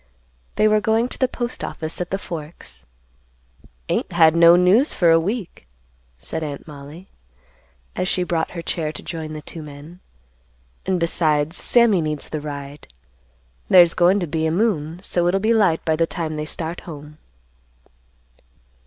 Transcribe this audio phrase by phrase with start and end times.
[0.55, 2.87] They were going to the Postoffice at the Forks.
[3.87, 5.67] "Ain't had no news for a week,"
[6.17, 7.09] said Aunt Mollie,
[7.95, 9.99] as she brought her chair to join the two men.
[10.87, 12.87] "And besides, Sammy needs the ride.
[13.69, 16.79] There's goin' to be a moon, so it'll be light by the time they start
[16.89, 17.19] home."